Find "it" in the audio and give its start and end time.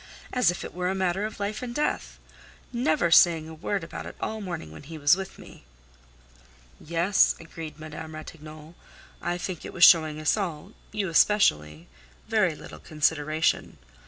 0.65-0.73, 4.07-4.15, 9.63-9.73